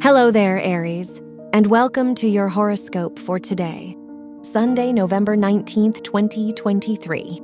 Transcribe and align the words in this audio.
Hello 0.00 0.30
there, 0.30 0.60
Aries, 0.60 1.20
and 1.52 1.66
welcome 1.66 2.14
to 2.14 2.28
your 2.28 2.46
horoscope 2.46 3.18
for 3.18 3.40
today, 3.40 3.96
Sunday, 4.42 4.92
November 4.92 5.36
19th, 5.36 6.04
2023. 6.04 7.40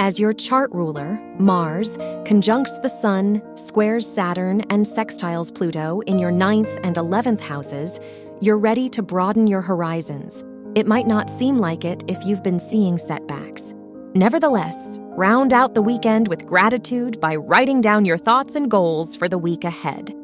As 0.00 0.18
your 0.18 0.32
chart 0.32 0.72
ruler, 0.72 1.20
Mars, 1.38 1.98
conjuncts 2.24 2.78
the 2.78 2.88
Sun, 2.88 3.42
squares 3.54 4.06
Saturn, 4.08 4.62
and 4.70 4.86
sextiles 4.86 5.54
Pluto 5.54 6.00
in 6.06 6.18
your 6.18 6.30
ninth 6.30 6.70
and 6.84 6.96
11th 6.96 7.40
houses, 7.40 8.00
you're 8.40 8.56
ready 8.56 8.88
to 8.88 9.02
broaden 9.02 9.46
your 9.46 9.60
horizons. 9.60 10.42
It 10.74 10.86
might 10.86 11.06
not 11.06 11.28
seem 11.28 11.58
like 11.58 11.84
it 11.84 12.02
if 12.08 12.24
you've 12.24 12.42
been 12.42 12.58
seeing 12.58 12.96
setbacks. 12.96 13.74
Nevertheless, 14.14 14.96
round 15.18 15.52
out 15.52 15.74
the 15.74 15.82
weekend 15.82 16.28
with 16.28 16.46
gratitude 16.46 17.20
by 17.20 17.36
writing 17.36 17.82
down 17.82 18.06
your 18.06 18.18
thoughts 18.18 18.56
and 18.56 18.70
goals 18.70 19.14
for 19.14 19.28
the 19.28 19.38
week 19.38 19.64
ahead. 19.64 20.14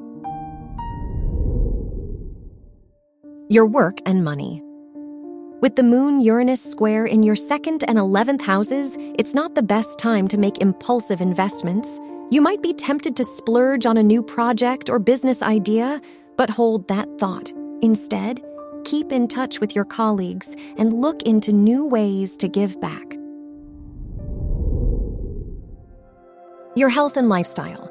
Your 3.51 3.67
work 3.67 3.99
and 4.07 4.23
money. 4.23 4.63
With 5.61 5.75
the 5.75 5.83
moon 5.83 6.21
Uranus 6.21 6.63
square 6.63 7.07
in 7.07 7.25
your 7.25 7.35
second 7.35 7.83
and 7.89 7.99
11th 7.99 8.43
houses, 8.43 8.97
it's 9.19 9.35
not 9.35 9.57
the 9.57 9.63
best 9.63 9.99
time 9.99 10.29
to 10.29 10.39
make 10.39 10.63
impulsive 10.63 11.21
investments. 11.21 12.01
You 12.31 12.43
might 12.43 12.63
be 12.63 12.73
tempted 12.73 13.17
to 13.17 13.25
splurge 13.25 13.87
on 13.87 13.97
a 13.97 14.05
new 14.05 14.23
project 14.23 14.89
or 14.89 15.01
business 15.01 15.43
idea, 15.43 16.01
but 16.37 16.49
hold 16.49 16.87
that 16.87 17.09
thought. 17.19 17.51
Instead, 17.83 18.41
keep 18.85 19.11
in 19.11 19.27
touch 19.27 19.59
with 19.59 19.75
your 19.75 19.85
colleagues 19.85 20.55
and 20.79 20.93
look 20.93 21.25
into 21.25 21.53
new 21.53 21.85
ways 21.85 22.37
to 22.37 22.49
give 22.49 22.81
back. 22.81 23.17
Your 26.77 26.89
health 26.89 27.17
and 27.17 27.29
lifestyle. 27.29 27.90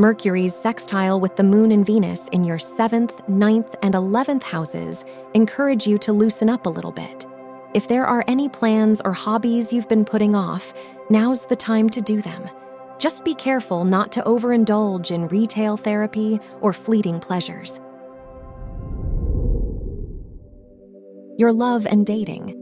Mercury's 0.00 0.54
sextile 0.54 1.20
with 1.20 1.36
the 1.36 1.42
moon 1.42 1.72
and 1.72 1.84
Venus 1.84 2.28
in 2.28 2.42
your 2.42 2.56
7th, 2.56 3.28
9th, 3.28 3.74
and 3.82 3.92
11th 3.92 4.42
houses 4.42 5.04
encourage 5.34 5.86
you 5.86 5.98
to 5.98 6.10
loosen 6.10 6.48
up 6.48 6.64
a 6.64 6.70
little 6.70 6.90
bit. 6.90 7.26
If 7.74 7.86
there 7.86 8.06
are 8.06 8.24
any 8.26 8.48
plans 8.48 9.02
or 9.02 9.12
hobbies 9.12 9.74
you've 9.74 9.90
been 9.90 10.06
putting 10.06 10.34
off, 10.34 10.72
now's 11.10 11.44
the 11.44 11.54
time 11.54 11.90
to 11.90 12.00
do 12.00 12.22
them. 12.22 12.48
Just 12.98 13.26
be 13.26 13.34
careful 13.34 13.84
not 13.84 14.10
to 14.12 14.22
overindulge 14.22 15.10
in 15.10 15.28
retail 15.28 15.76
therapy 15.76 16.40
or 16.62 16.72
fleeting 16.72 17.20
pleasures. 17.20 17.78
Your 21.36 21.52
love 21.52 21.86
and 21.86 22.06
dating. 22.06 22.56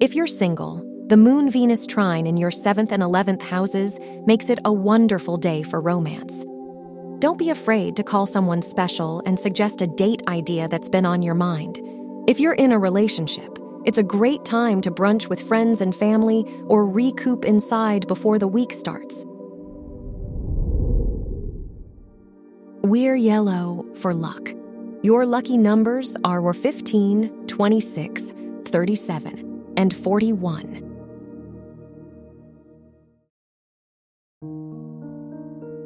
If 0.00 0.14
you're 0.14 0.26
single, 0.26 0.87
the 1.08 1.16
Moon 1.16 1.48
Venus 1.48 1.86
trine 1.86 2.26
in 2.26 2.36
your 2.36 2.50
7th 2.50 2.92
and 2.92 3.02
11th 3.02 3.42
houses 3.42 3.98
makes 4.26 4.50
it 4.50 4.58
a 4.66 4.72
wonderful 4.72 5.38
day 5.38 5.62
for 5.62 5.80
romance. 5.80 6.44
Don't 7.18 7.38
be 7.38 7.48
afraid 7.48 7.96
to 7.96 8.04
call 8.04 8.26
someone 8.26 8.60
special 8.60 9.22
and 9.24 9.40
suggest 9.40 9.80
a 9.80 9.86
date 9.86 10.20
idea 10.28 10.68
that's 10.68 10.90
been 10.90 11.06
on 11.06 11.22
your 11.22 11.34
mind. 11.34 11.80
If 12.28 12.38
you're 12.38 12.52
in 12.52 12.72
a 12.72 12.78
relationship, 12.78 13.58
it's 13.86 13.96
a 13.96 14.02
great 14.02 14.44
time 14.44 14.82
to 14.82 14.90
brunch 14.90 15.30
with 15.30 15.40
friends 15.40 15.80
and 15.80 15.96
family 15.96 16.44
or 16.66 16.86
recoup 16.86 17.46
inside 17.46 18.06
before 18.06 18.38
the 18.38 18.46
week 18.46 18.74
starts. 18.74 19.24
We're 22.82 23.16
yellow 23.16 23.86
for 23.94 24.12
luck. 24.12 24.50
Your 25.02 25.24
lucky 25.24 25.56
numbers 25.56 26.18
are 26.22 26.52
15, 26.52 27.46
26, 27.46 28.34
37, 28.66 29.72
and 29.78 29.96
41. 29.96 30.87